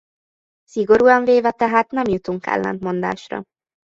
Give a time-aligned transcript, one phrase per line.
[0.63, 3.43] Szigorúan véve tehát nem jutunk ellentmondásra.